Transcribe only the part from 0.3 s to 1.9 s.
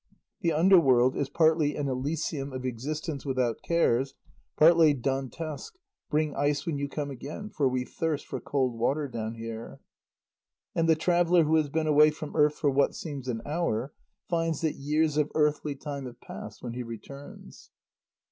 The under world is partly an